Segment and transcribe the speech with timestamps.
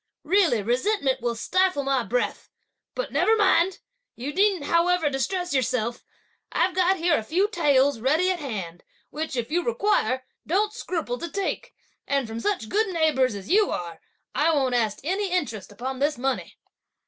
[0.23, 2.49] Really resentment will stifle my breath!
[2.95, 3.77] but never mind!
[4.15, 6.03] you needn't however distress yourself.
[6.51, 11.19] I've got here a few taels ready at hand, which, if you require, don't scruple
[11.19, 11.75] to take;
[12.07, 14.01] and from such good neighbours as you are,
[14.33, 16.57] I won't ask any interest upon this money."